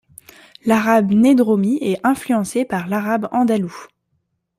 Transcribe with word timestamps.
L'arabe 0.65 1.11
nedromi 1.11 1.77
est 1.79 2.03
influencé 2.03 2.65
par 2.65 2.87
l'arabe 2.87 3.29
andalou. 3.31 3.87